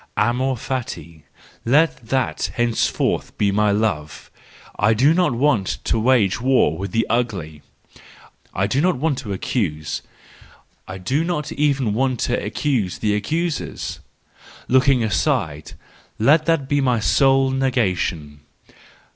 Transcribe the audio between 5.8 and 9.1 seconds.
to wage war with the ugly. I do not